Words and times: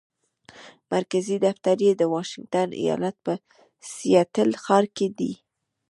مرکزي 0.93 1.37
دفتر 1.45 1.77
یې 1.85 1.91
د 1.95 2.03
واشنګټن 2.13 2.69
ایالت 2.81 3.15
په 3.25 3.33
سیاتل 3.93 4.49
ښار 4.63 4.85
کې 4.95 5.07
دی. 5.17 5.33